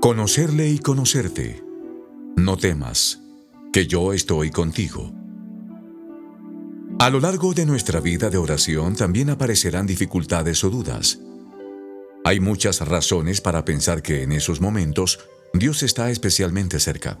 [0.00, 1.62] Conocerle y conocerte.
[2.36, 3.20] No temas,
[3.72, 5.12] que yo estoy contigo.
[6.98, 11.18] A lo largo de nuestra vida de oración también aparecerán dificultades o dudas.
[12.24, 15.18] Hay muchas razones para pensar que en esos momentos
[15.54, 17.18] Dios está especialmente cerca.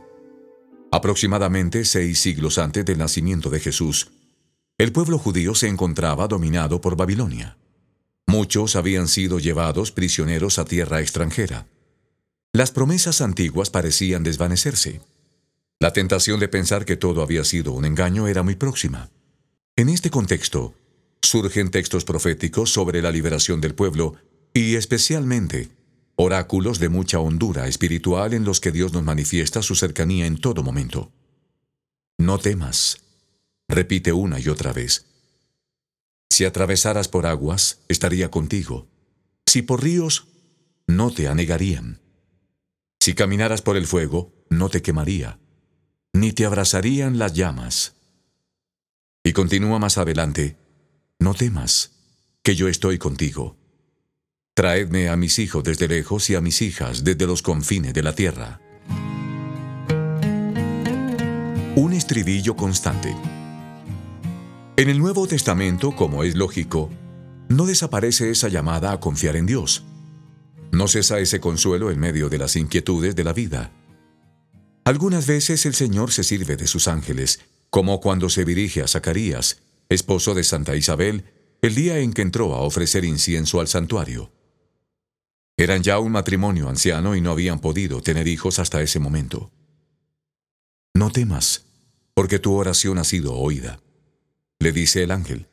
[0.90, 4.12] Aproximadamente seis siglos antes del nacimiento de Jesús,
[4.82, 7.56] el pueblo judío se encontraba dominado por Babilonia.
[8.26, 11.68] Muchos habían sido llevados prisioneros a tierra extranjera.
[12.52, 15.00] Las promesas antiguas parecían desvanecerse.
[15.78, 19.08] La tentación de pensar que todo había sido un engaño era muy próxima.
[19.76, 20.74] En este contexto,
[21.20, 24.16] surgen textos proféticos sobre la liberación del pueblo
[24.52, 25.68] y especialmente
[26.16, 30.64] oráculos de mucha hondura espiritual en los que Dios nos manifiesta su cercanía en todo
[30.64, 31.12] momento.
[32.18, 33.01] No temas,
[33.72, 35.06] repite una y otra vez.
[36.30, 38.88] Si atravesaras por aguas, estaría contigo.
[39.46, 40.28] Si por ríos,
[40.86, 42.00] no te anegarían.
[43.00, 45.38] Si caminaras por el fuego, no te quemaría,
[46.12, 47.94] ni te abrazarían las llamas.
[49.24, 50.56] Y continúa más adelante,
[51.18, 51.92] no temas,
[52.42, 53.56] que yo estoy contigo.
[54.54, 58.14] Traedme a mis hijos desde lejos y a mis hijas desde los confines de la
[58.14, 58.60] tierra.
[61.74, 63.16] Un estribillo constante.
[64.82, 66.90] En el Nuevo Testamento, como es lógico,
[67.48, 69.84] no desaparece esa llamada a confiar en Dios.
[70.72, 73.70] No cesa ese consuelo en medio de las inquietudes de la vida.
[74.84, 79.62] Algunas veces el Señor se sirve de sus ángeles, como cuando se dirige a Zacarías,
[79.88, 81.26] esposo de Santa Isabel,
[81.60, 84.32] el día en que entró a ofrecer incienso al santuario.
[85.56, 89.52] Eran ya un matrimonio anciano y no habían podido tener hijos hasta ese momento.
[90.92, 91.66] No temas,
[92.14, 93.78] porque tu oración ha sido oída,
[94.62, 95.48] le dice el ángel.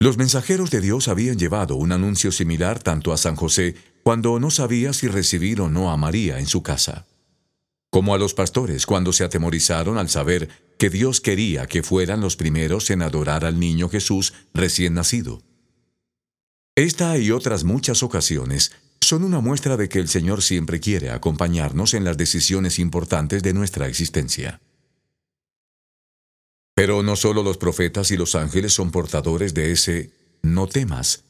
[0.00, 4.50] Los mensajeros de Dios habían llevado un anuncio similar tanto a San José cuando no
[4.50, 7.06] sabía si recibir o no a María en su casa,
[7.90, 12.36] como a los pastores cuando se atemorizaron al saber que Dios quería que fueran los
[12.36, 15.42] primeros en adorar al niño Jesús recién nacido.
[16.74, 18.72] Esta y otras muchas ocasiones
[19.02, 23.52] son una muestra de que el Señor siempre quiere acompañarnos en las decisiones importantes de
[23.52, 24.60] nuestra existencia.
[26.74, 30.10] Pero no solo los profetas y los ángeles son portadores de ese
[30.42, 31.24] no temas.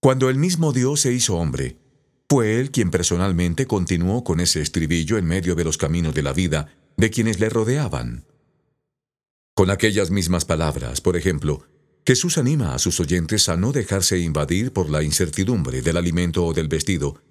[0.00, 1.76] Cuando el mismo Dios se hizo hombre,
[2.28, 6.32] fue Él quien personalmente continuó con ese estribillo en medio de los caminos de la
[6.32, 8.24] vida de quienes le rodeaban.
[9.54, 11.64] Con aquellas mismas palabras, por ejemplo,
[12.06, 16.52] Jesús anima a sus oyentes a no dejarse invadir por la incertidumbre del alimento o
[16.52, 17.22] del vestido,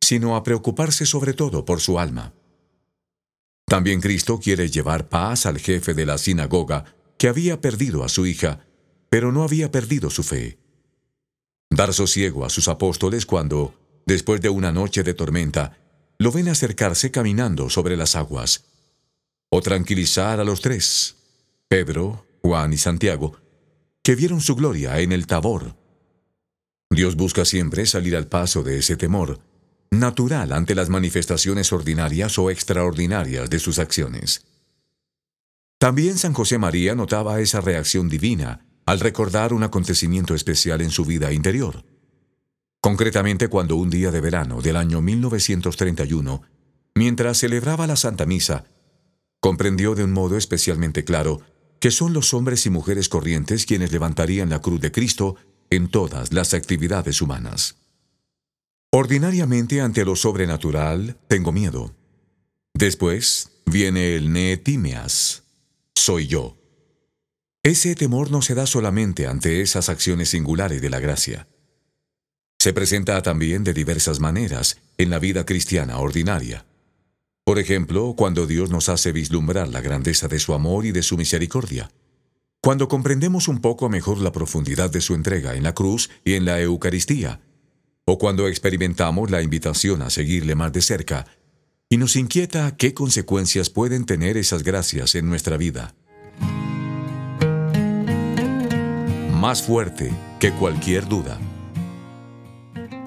[0.00, 2.34] sino a preocuparse sobre todo por su alma.
[3.66, 6.84] También Cristo quiere llevar paz al jefe de la sinagoga
[7.18, 8.66] que había perdido a su hija,
[9.08, 10.58] pero no había perdido su fe.
[11.70, 13.74] Dar sosiego a sus apóstoles cuando,
[14.04, 15.78] después de una noche de tormenta,
[16.18, 18.64] lo ven acercarse caminando sobre las aguas.
[19.50, 21.16] O tranquilizar a los tres,
[21.68, 23.36] Pedro, Juan y Santiago,
[24.02, 25.76] que vieron su gloria en el Tabor.
[26.90, 29.40] Dios busca siempre salir al paso de ese temor,
[29.92, 34.46] natural ante las manifestaciones ordinarias o extraordinarias de sus acciones.
[35.78, 41.04] También San José María notaba esa reacción divina al recordar un acontecimiento especial en su
[41.04, 41.84] vida interior.
[42.80, 46.42] Concretamente cuando un día de verano del año 1931,
[46.94, 48.64] mientras celebraba la Santa Misa,
[49.40, 51.42] comprendió de un modo especialmente claro
[51.80, 55.36] que son los hombres y mujeres corrientes quienes levantarían la cruz de Cristo
[55.68, 57.81] en todas las actividades humanas.
[58.94, 61.96] Ordinariamente ante lo sobrenatural tengo miedo.
[62.74, 65.44] Después viene el neetimeas.
[65.94, 66.58] Soy yo.
[67.62, 71.48] Ese temor no se da solamente ante esas acciones singulares de la gracia.
[72.58, 76.66] Se presenta también de diversas maneras en la vida cristiana ordinaria.
[77.44, 81.16] Por ejemplo, cuando Dios nos hace vislumbrar la grandeza de su amor y de su
[81.16, 81.90] misericordia.
[82.60, 86.44] Cuando comprendemos un poco mejor la profundidad de su entrega en la cruz y en
[86.44, 87.40] la Eucaristía,
[88.12, 91.26] o cuando experimentamos la invitación a seguirle más de cerca
[91.88, 95.94] y nos inquieta qué consecuencias pueden tener esas gracias en nuestra vida.
[99.40, 101.38] Más fuerte que cualquier duda.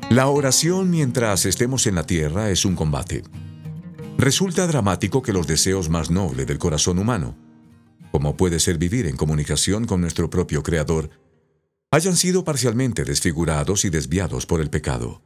[0.09, 3.21] La oración mientras estemos en la tierra es un combate.
[4.17, 7.35] Resulta dramático que los deseos más nobles del corazón humano,
[8.11, 11.11] como puede ser vivir en comunicación con nuestro propio Creador,
[11.95, 15.21] hayan sido parcialmente desfigurados y desviados por el pecado.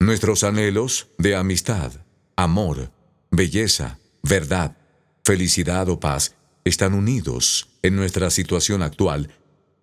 [0.00, 1.92] Nuestros anhelos de amistad,
[2.34, 2.90] amor,
[3.30, 4.76] belleza, verdad,
[5.24, 9.32] felicidad o paz están unidos en nuestra situación actual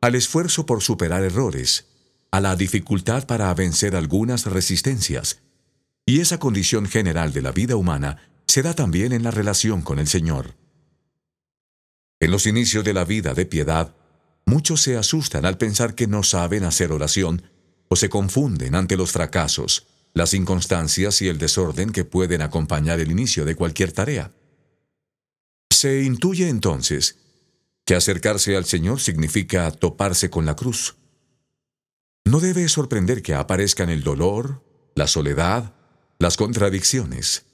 [0.01, 1.87] al esfuerzo por superar errores,
[2.31, 5.41] a la dificultad para vencer algunas resistencias.
[6.05, 9.99] Y esa condición general de la vida humana se da también en la relación con
[9.99, 10.53] el Señor.
[12.19, 13.95] En los inicios de la vida de piedad,
[14.45, 17.43] muchos se asustan al pensar que no saben hacer oración
[17.87, 23.11] o se confunden ante los fracasos, las inconstancias y el desorden que pueden acompañar el
[23.11, 24.31] inicio de cualquier tarea.
[25.69, 27.17] Se intuye entonces
[27.85, 30.95] que acercarse al Señor significa toparse con la cruz.
[32.23, 34.63] No debe sorprender que aparezcan el dolor,
[34.95, 35.73] la soledad,
[36.17, 37.45] las contradicciones.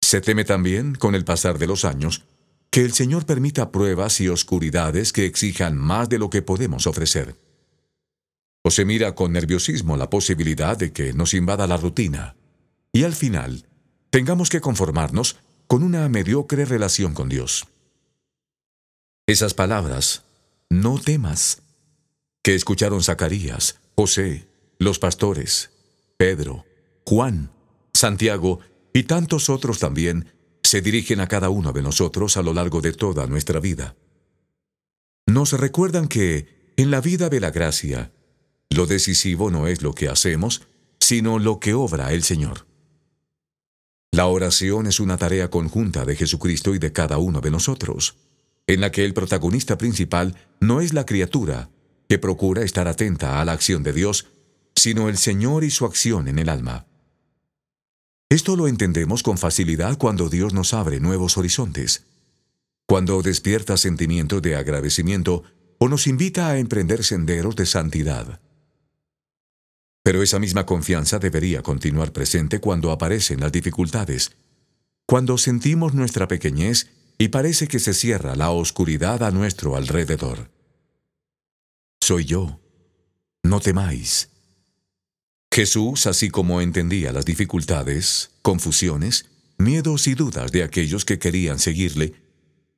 [0.00, 2.24] Se teme también, con el pasar de los años,
[2.70, 7.36] que el Señor permita pruebas y oscuridades que exijan más de lo que podemos ofrecer.
[8.62, 12.36] O se mira con nerviosismo la posibilidad de que nos invada la rutina
[12.92, 13.66] y al final
[14.10, 15.36] tengamos que conformarnos
[15.66, 17.66] con una mediocre relación con Dios.
[19.26, 20.24] Esas palabras,
[20.70, 21.62] no temas,
[22.42, 24.46] que escucharon Zacarías, José,
[24.78, 25.70] los pastores,
[26.16, 26.64] Pedro,
[27.04, 27.50] Juan,
[27.92, 28.60] Santiago
[28.92, 30.32] y tantos otros también,
[30.66, 33.94] se dirigen a cada uno de nosotros a lo largo de toda nuestra vida.
[35.26, 38.12] Nos recuerdan que, en la vida de la gracia,
[38.70, 40.62] lo decisivo no es lo que hacemos,
[40.98, 42.66] sino lo que obra el Señor.
[44.10, 48.16] La oración es una tarea conjunta de Jesucristo y de cada uno de nosotros,
[48.66, 51.70] en la que el protagonista principal no es la criatura,
[52.08, 54.26] que procura estar atenta a la acción de Dios,
[54.74, 56.86] sino el Señor y su acción en el alma.
[58.28, 62.06] Esto lo entendemos con facilidad cuando Dios nos abre nuevos horizontes,
[62.86, 65.44] cuando despierta sentimientos de agradecimiento
[65.78, 68.40] o nos invita a emprender senderos de santidad.
[70.02, 74.32] Pero esa misma confianza debería continuar presente cuando aparecen las dificultades,
[75.06, 80.56] cuando sentimos nuestra pequeñez y parece que se cierra la oscuridad a nuestro alrededor
[82.06, 82.60] soy yo.
[83.42, 84.30] No temáis.
[85.56, 89.24] Jesús, así como entendía las dificultades, confusiones,
[89.56, 92.12] miedos y dudas de aquellos que querían seguirle,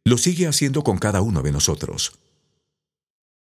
[0.05, 2.21] lo sigue haciendo con cada uno de nosotros.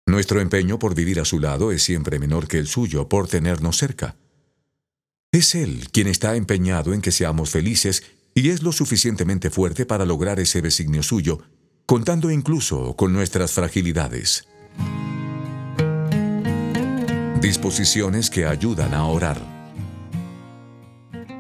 [0.07, 3.77] Nuestro empeño por vivir a su lado es siempre menor que el suyo por tenernos
[3.77, 4.15] cerca.
[5.33, 8.05] Es Él quien está empeñado en que seamos felices
[8.37, 11.41] y es lo suficientemente fuerte para lograr ese designio suyo,
[11.87, 14.47] contando incluso con nuestras fragilidades
[17.45, 19.39] disposiciones que ayudan a orar.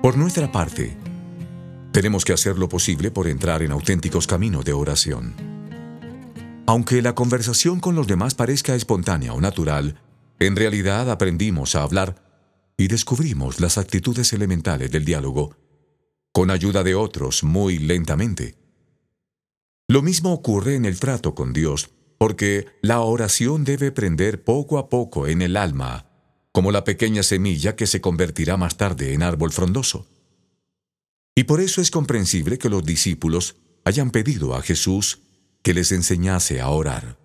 [0.02, 0.98] Por nuestra parte,
[1.92, 5.32] tenemos que hacer lo posible por entrar en auténticos caminos de oración.
[6.66, 9.98] Aunque la conversación con los demás parezca espontánea o natural,
[10.40, 12.16] en realidad aprendimos a hablar
[12.76, 15.56] y descubrimos las actitudes elementales del diálogo,
[16.32, 18.56] con ayuda de otros muy lentamente.
[19.88, 21.88] Lo mismo ocurre en el trato con Dios
[22.24, 26.06] porque la oración debe prender poco a poco en el alma,
[26.52, 30.06] como la pequeña semilla que se convertirá más tarde en árbol frondoso.
[31.34, 35.20] Y por eso es comprensible que los discípulos hayan pedido a Jesús
[35.60, 37.18] que les enseñase a orar.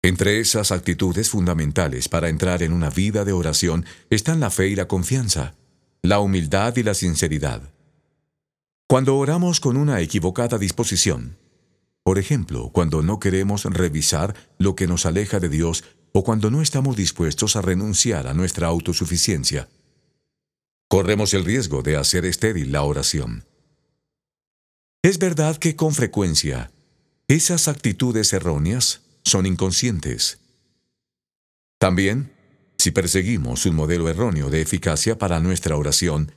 [0.00, 4.76] Entre esas actitudes fundamentales para entrar en una vida de oración están la fe y
[4.76, 5.56] la confianza,
[6.00, 7.70] la humildad y la sinceridad.
[8.86, 11.36] Cuando oramos con una equivocada disposición,
[12.08, 16.62] por ejemplo, cuando no queremos revisar lo que nos aleja de Dios o cuando no
[16.62, 19.68] estamos dispuestos a renunciar a nuestra autosuficiencia.
[20.88, 23.44] Corremos el riesgo de hacer estéril la oración.
[25.02, 26.70] Es verdad que con frecuencia
[27.28, 30.38] esas actitudes erróneas son inconscientes.
[31.78, 32.32] También,
[32.78, 36.32] si perseguimos un modelo erróneo de eficacia para nuestra oración,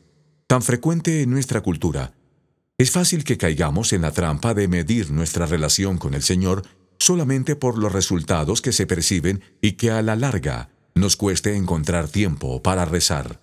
[0.47, 2.13] tan frecuente en nuestra cultura,
[2.77, 6.63] es fácil que caigamos en la trampa de medir nuestra relación con el Señor
[6.99, 12.07] solamente por los resultados que se perciben y que a la larga nos cueste encontrar
[12.07, 13.41] tiempo para rezar.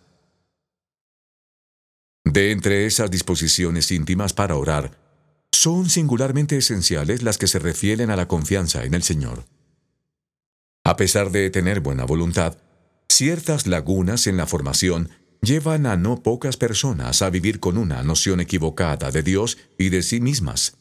[2.24, 4.98] De entre esas disposiciones íntimas para orar,
[5.50, 9.44] son singularmente esenciales las que se refieren a la confianza en el Señor.
[10.84, 12.58] A pesar de tener buena voluntad,
[13.08, 18.40] ciertas lagunas en la formación llevan a no pocas personas a vivir con una noción
[18.40, 20.76] equivocada de Dios y de sí mismas.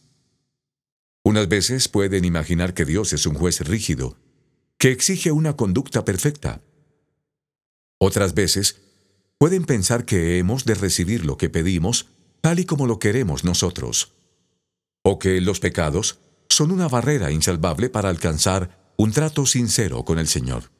[1.23, 4.17] Unas veces pueden imaginar que Dios es un juez rígido,
[4.77, 6.61] que exige una conducta perfecta.
[7.99, 8.81] Otras veces
[9.37, 12.07] pueden pensar que hemos de recibir lo que pedimos
[12.41, 14.13] tal y como lo queremos nosotros,
[15.03, 20.27] o que los pecados son una barrera insalvable para alcanzar un trato sincero con el
[20.27, 20.71] Señor.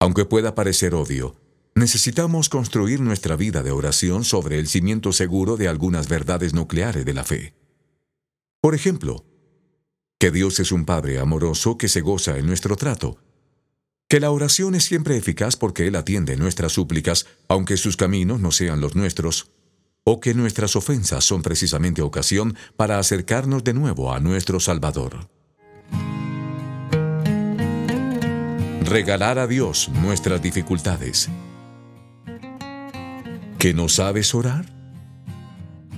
[0.00, 1.36] Aunque pueda parecer obvio,
[1.76, 7.12] Necesitamos construir nuestra vida de oración sobre el cimiento seguro de algunas verdades nucleares de
[7.12, 7.52] la fe.
[8.62, 9.26] Por ejemplo,
[10.18, 13.18] que Dios es un Padre amoroso que se goza en nuestro trato,
[14.08, 18.52] que la oración es siempre eficaz porque Él atiende nuestras súplicas, aunque sus caminos no
[18.52, 19.50] sean los nuestros,
[20.02, 25.28] o que nuestras ofensas son precisamente ocasión para acercarnos de nuevo a nuestro Salvador.
[28.82, 31.28] Regalar a Dios nuestras dificultades.
[33.58, 34.66] ¿Que no sabes orar?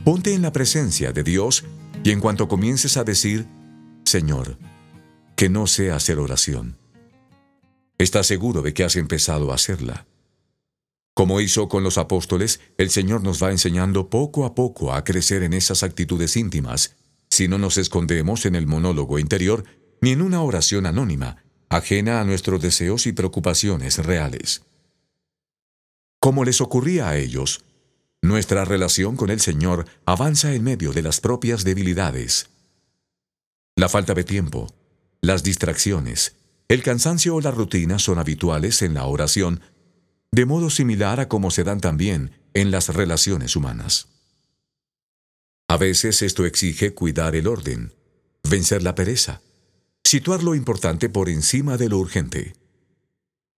[0.05, 1.65] Ponte en la presencia de Dios
[2.05, 3.47] y en cuanto comiences a decir,
[4.05, 4.59] Señor,
[5.35, 6.79] que no sé hacer oración,
[7.99, 10.07] estás seguro de que has empezado a hacerla.
[11.15, 15.43] Como hizo con los apóstoles, el Señor nos va enseñando poco a poco a crecer
[15.43, 16.95] en esas actitudes íntimas,
[17.29, 19.65] si no nos escondemos en el monólogo interior
[20.01, 24.63] ni en una oración anónima, ajena a nuestros deseos y preocupaciones reales.
[26.21, 27.65] Como les ocurría a ellos,
[28.23, 32.51] nuestra relación con el Señor avanza en medio de las propias debilidades.
[33.77, 34.75] La falta de tiempo,
[35.21, 36.37] las distracciones,
[36.69, 39.61] el cansancio o la rutina son habituales en la oración
[40.33, 44.09] de modo similar a como se dan también en las relaciones humanas.
[45.69, 47.95] A veces esto exige cuidar el orden,
[48.49, 49.43] vencer la pereza,
[50.05, 52.55] situar lo importante por encima de lo urgente.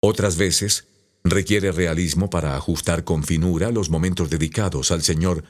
[0.00, 0.86] Otras veces
[1.24, 5.44] requiere realismo para ajustar con finura los momentos dedicados al Señor,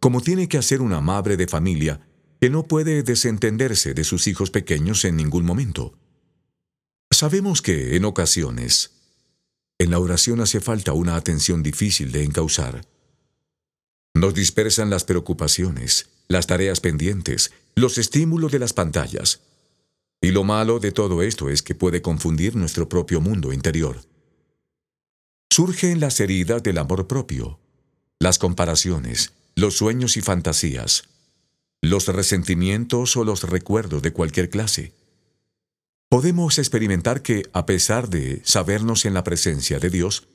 [0.00, 2.00] como tiene que hacer una madre de familia
[2.40, 5.96] que no puede desentenderse de sus hijos pequeños en ningún momento.
[7.10, 8.90] Sabemos que, en ocasiones,
[9.78, 12.86] en la oración hace falta una atención difícil de encauzar.
[14.14, 19.40] Nos dispersan las preocupaciones, las tareas pendientes, los estímulos de las pantallas.
[20.20, 24.00] Y lo malo de todo esto es que puede confundir nuestro propio mundo interior.
[25.56, 27.60] Surgen las heridas del amor propio,
[28.18, 31.04] las comparaciones, los sueños y fantasías,
[31.80, 34.92] los resentimientos o los recuerdos de cualquier clase
[36.08, 40.26] podemos experimentar que, a pesar de sabernos en la presencia de Dios,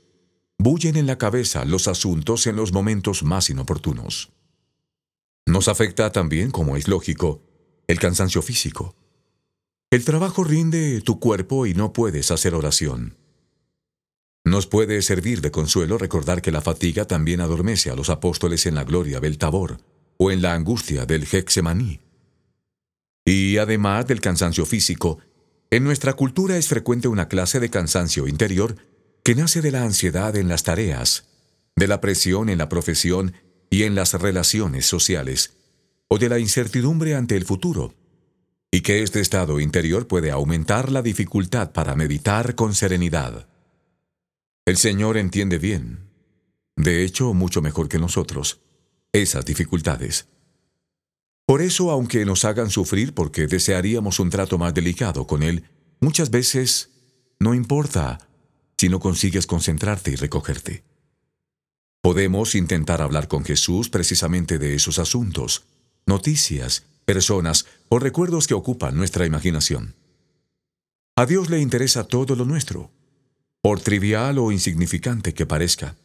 [0.57, 4.31] bullen en la cabeza los asuntos en los momentos más inoportunos.
[5.45, 7.41] Nos afecta también, como es lógico,
[7.87, 8.95] el cansancio físico.
[9.91, 13.18] El trabajo rinde tu cuerpo y no puedes hacer oración.
[14.49, 18.73] Nos puede servir de consuelo recordar que la fatiga también adormece a los apóstoles en
[18.73, 19.77] la gloria del Tabor
[20.17, 21.99] o en la angustia del Hexemaní.
[23.23, 25.19] Y además del cansancio físico,
[25.69, 28.75] en nuestra cultura es frecuente una clase de cansancio interior
[29.21, 31.25] que nace de la ansiedad en las tareas,
[31.75, 33.35] de la presión en la profesión
[33.69, 35.57] y en las relaciones sociales,
[36.07, 37.93] o de la incertidumbre ante el futuro,
[38.71, 43.48] y que este estado interior puede aumentar la dificultad para meditar con serenidad.
[44.69, 46.11] El Señor entiende bien,
[46.75, 48.61] de hecho mucho mejor que nosotros,
[49.11, 50.27] esas dificultades.
[51.47, 55.63] Por eso, aunque nos hagan sufrir porque desearíamos un trato más delicado con Él,
[55.99, 56.91] muchas veces
[57.39, 58.19] no importa
[58.77, 60.83] si no consigues concentrarte y recogerte.
[62.03, 65.65] Podemos intentar hablar con Jesús precisamente de esos asuntos,
[66.05, 69.95] noticias, personas o recuerdos que ocupan nuestra imaginación.
[71.15, 72.91] A Dios le interesa todo lo nuestro,
[73.61, 75.95] por trivial o insignificante que parezca,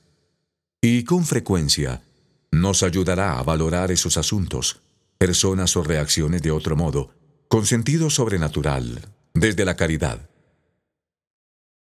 [0.81, 2.03] y con frecuencia
[2.51, 4.81] nos ayudará a valorar esos asuntos
[5.19, 7.11] personas o reacciones de otro modo,
[7.49, 9.01] con sentido sobrenatural,
[9.33, 10.29] desde la caridad.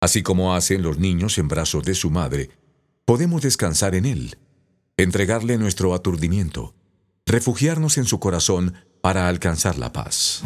[0.01, 2.51] Así como hacen los niños en brazos de su madre,
[3.05, 4.39] podemos descansar en Él,
[4.97, 6.75] entregarle nuestro aturdimiento,
[7.27, 10.43] refugiarnos en su corazón para alcanzar la paz.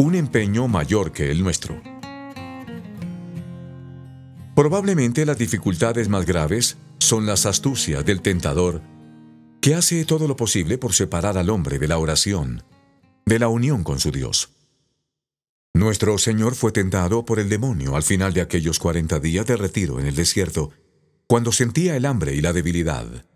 [0.00, 1.78] Un empeño mayor que el nuestro.
[4.56, 8.80] Probablemente las dificultades más graves son las astucias del tentador,
[9.60, 12.62] que hace todo lo posible por separar al hombre de la oración,
[13.26, 14.48] de la unión con su Dios.
[15.74, 20.00] Nuestro Señor fue tentado por el demonio al final de aquellos cuarenta días de retiro
[20.00, 20.70] en el desierto,
[21.26, 23.26] cuando sentía el hambre y la debilidad.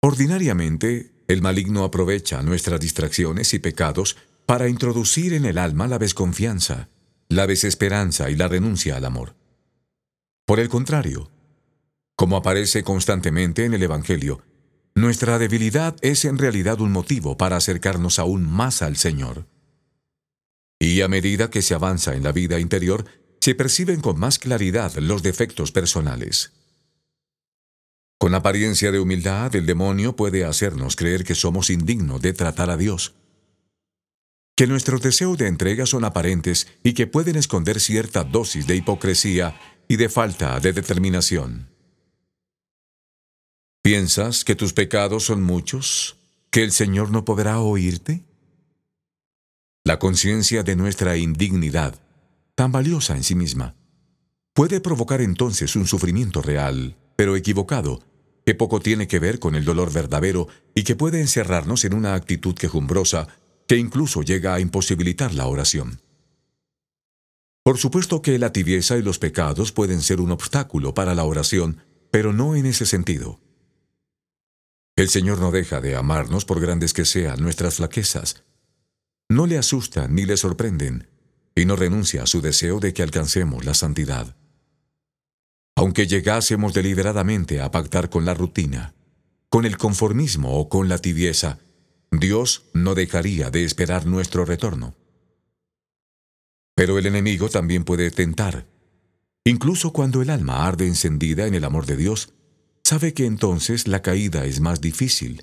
[0.00, 4.16] Ordinariamente, el maligno aprovecha nuestras distracciones y pecados
[4.48, 6.88] para introducir en el alma la desconfianza,
[7.28, 9.36] la desesperanza y la renuncia al amor.
[10.46, 11.30] Por el contrario,
[12.16, 14.40] como aparece constantemente en el Evangelio,
[14.94, 19.46] nuestra debilidad es en realidad un motivo para acercarnos aún más al Señor.
[20.78, 23.04] Y a medida que se avanza en la vida interior,
[23.42, 26.54] se perciben con más claridad los defectos personales.
[28.16, 32.78] Con apariencia de humildad, el demonio puede hacernos creer que somos indignos de tratar a
[32.78, 33.17] Dios,
[34.58, 39.56] que nuestros deseos de entrega son aparentes y que pueden esconder cierta dosis de hipocresía
[39.86, 41.68] y de falta de determinación.
[43.84, 46.16] ¿Piensas que tus pecados son muchos
[46.50, 48.24] que el Señor no podrá oírte?
[49.84, 51.94] La conciencia de nuestra indignidad,
[52.56, 53.76] tan valiosa en sí misma,
[54.54, 58.02] puede provocar entonces un sufrimiento real, pero equivocado,
[58.44, 62.14] que poco tiene que ver con el dolor verdadero y que puede encerrarnos en una
[62.14, 63.28] actitud quejumbrosa
[63.68, 66.00] que incluso llega a imposibilitar la oración.
[67.62, 71.82] Por supuesto que la tibieza y los pecados pueden ser un obstáculo para la oración,
[72.10, 73.40] pero no en ese sentido.
[74.96, 78.42] El Señor no deja de amarnos por grandes que sean nuestras flaquezas.
[79.28, 81.08] No le asustan ni le sorprenden,
[81.54, 84.34] y no renuncia a su deseo de que alcancemos la santidad.
[85.76, 88.94] Aunque llegásemos deliberadamente a pactar con la rutina,
[89.50, 91.58] con el conformismo o con la tibieza,
[92.10, 94.94] Dios no dejaría de esperar nuestro retorno.
[96.74, 98.66] Pero el enemigo también puede tentar.
[99.44, 102.34] Incluso cuando el alma arde encendida en el amor de Dios,
[102.84, 105.42] sabe que entonces la caída es más difícil,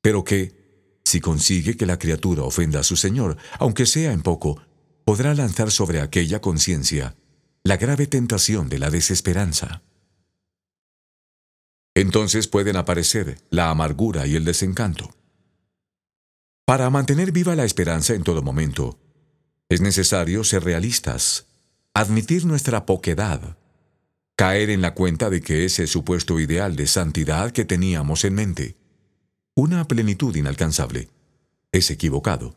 [0.00, 4.60] pero que, si consigue que la criatura ofenda a su Señor, aunque sea en poco,
[5.04, 7.16] podrá lanzar sobre aquella conciencia
[7.62, 9.82] la grave tentación de la desesperanza.
[11.94, 15.14] Entonces pueden aparecer la amargura y el desencanto.
[16.64, 18.98] Para mantener viva la esperanza en todo momento,
[19.68, 21.46] es necesario ser realistas,
[21.92, 23.58] admitir nuestra poquedad,
[24.34, 28.76] caer en la cuenta de que ese supuesto ideal de santidad que teníamos en mente,
[29.54, 31.10] una plenitud inalcanzable,
[31.70, 32.56] es equivocado.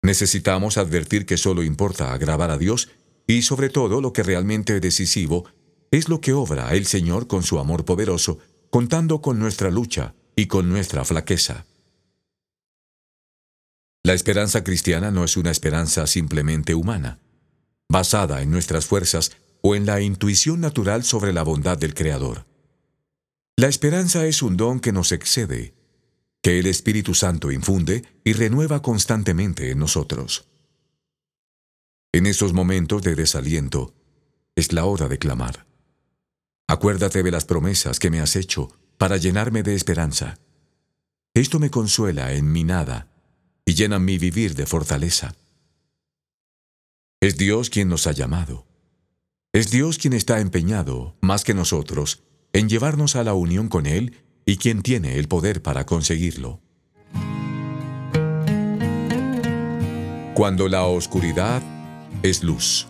[0.00, 2.88] Necesitamos advertir que solo importa agravar a Dios
[3.26, 5.44] y sobre todo lo que realmente es decisivo
[5.90, 8.38] es lo que obra el Señor con su amor poderoso,
[8.70, 11.66] contando con nuestra lucha y con nuestra flaqueza.
[14.06, 17.20] La esperanza cristiana no es una esperanza simplemente humana,
[17.88, 19.32] basada en nuestras fuerzas
[19.62, 22.46] o en la intuición natural sobre la bondad del Creador.
[23.56, 25.72] La esperanza es un don que nos excede,
[26.42, 30.50] que el Espíritu Santo infunde y renueva constantemente en nosotros.
[32.12, 33.94] En estos momentos de desaliento,
[34.54, 35.66] es la hora de clamar.
[36.68, 40.38] Acuérdate de las promesas que me has hecho para llenarme de esperanza.
[41.32, 43.13] Esto me consuela en mi nada
[43.66, 45.34] y llena mi vivir de fortaleza.
[47.20, 48.66] Es Dios quien nos ha llamado.
[49.52, 52.22] Es Dios quien está empeñado, más que nosotros,
[52.52, 56.60] en llevarnos a la unión con Él y quien tiene el poder para conseguirlo.
[60.34, 61.62] Cuando la oscuridad
[62.22, 62.88] es luz.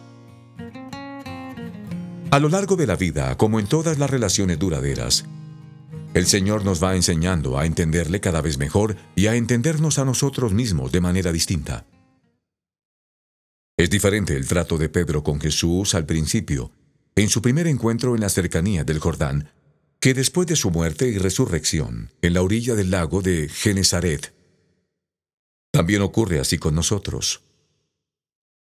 [2.30, 5.24] A lo largo de la vida, como en todas las relaciones duraderas,
[6.14, 10.53] el Señor nos va enseñando a entenderle cada vez mejor y a entendernos a nosotros
[10.53, 11.87] mismos de manera distinta.
[13.77, 16.70] Es diferente el trato de Pedro con Jesús al principio,
[17.16, 19.50] en su primer encuentro en la cercanía del Jordán,
[19.98, 24.33] que después de su muerte y resurrección en la orilla del lago de Genezaret.
[25.72, 27.42] También ocurre así con nosotros.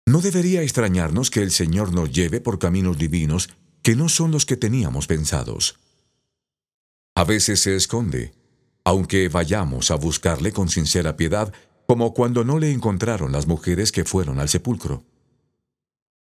[0.07, 3.51] No debería extrañarnos que el Señor nos lleve por caminos divinos
[3.83, 5.81] que no son los que teníamos pensados.
[7.15, 8.33] A veces se esconde,
[8.85, 11.53] aunque vayamos a buscarle con sincera piedad,
[11.87, 15.05] como cuando no le encontraron las mujeres que fueron al sepulcro.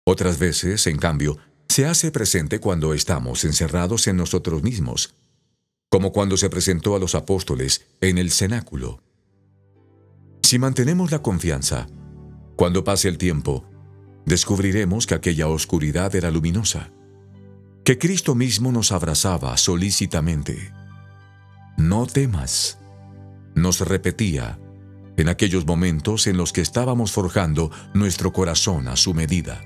[0.04, 5.14] Otras veces, en cambio, se hace presente cuando estamos encerrados en nosotros mismos,
[5.88, 9.02] como cuando se presentó a los apóstoles en el cenáculo.
[10.42, 11.88] Si mantenemos la confianza,
[12.54, 13.64] cuando pase el tiempo,
[14.24, 16.92] descubriremos que aquella oscuridad era luminosa
[17.86, 20.72] que Cristo mismo nos abrazaba solícitamente.
[21.76, 22.80] No temas,
[23.54, 24.58] nos repetía
[25.16, 29.62] en aquellos momentos en los que estábamos forjando nuestro corazón a su medida.